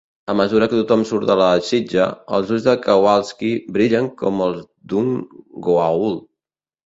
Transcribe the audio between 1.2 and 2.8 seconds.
de la sitja, els ulls de